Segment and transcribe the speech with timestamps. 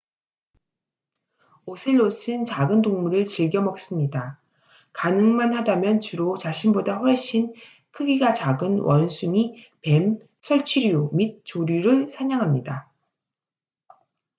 [1.67, 4.39] 오셀롯은 작은 동물을 즐겨 먹습니다
[4.93, 7.53] 가능만 하다면 주로 자신보다 훨씬
[7.91, 12.91] 크기가 작은 원숭이 뱀 설치류 및 조류를 사냥합니다